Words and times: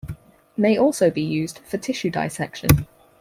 May 0.57 0.79
also 0.79 1.11
be 1.11 1.21
used 1.21 1.59
for 1.59 1.77
tissue 1.77 2.09
dissection. 2.09 2.87